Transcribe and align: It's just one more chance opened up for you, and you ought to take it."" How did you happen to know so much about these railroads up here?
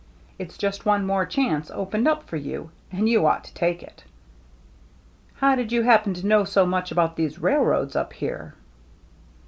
It's 0.39 0.57
just 0.57 0.83
one 0.83 1.05
more 1.05 1.27
chance 1.27 1.69
opened 1.69 2.07
up 2.07 2.23
for 2.23 2.35
you, 2.35 2.71
and 2.91 3.07
you 3.07 3.27
ought 3.27 3.43
to 3.43 3.53
take 3.53 3.83
it."" 3.83 4.03
How 5.41 5.53
did 5.55 5.71
you 5.71 5.83
happen 5.83 6.15
to 6.15 6.25
know 6.25 6.43
so 6.43 6.65
much 6.65 6.91
about 6.91 7.15
these 7.17 7.37
railroads 7.37 7.95
up 7.95 8.13
here? 8.13 8.55